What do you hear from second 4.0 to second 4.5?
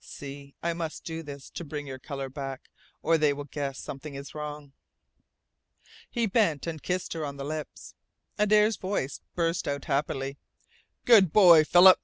is